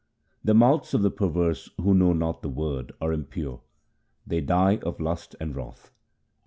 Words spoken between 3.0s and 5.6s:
impure; they die of lust and